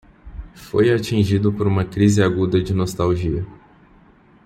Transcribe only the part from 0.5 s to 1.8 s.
Foi atingido por